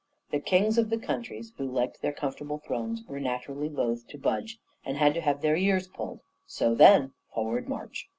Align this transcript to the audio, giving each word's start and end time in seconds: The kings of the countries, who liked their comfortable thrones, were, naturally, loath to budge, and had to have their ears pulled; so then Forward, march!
The 0.31 0.39
kings 0.39 0.79
of 0.79 0.89
the 0.89 0.97
countries, 0.97 1.53
who 1.57 1.63
liked 1.67 2.01
their 2.01 2.11
comfortable 2.11 2.57
thrones, 2.57 3.03
were, 3.07 3.19
naturally, 3.19 3.69
loath 3.69 4.07
to 4.07 4.17
budge, 4.17 4.57
and 4.83 4.97
had 4.97 5.13
to 5.13 5.21
have 5.21 5.43
their 5.43 5.55
ears 5.55 5.87
pulled; 5.87 6.21
so 6.47 6.73
then 6.73 7.13
Forward, 7.35 7.69
march! 7.69 8.07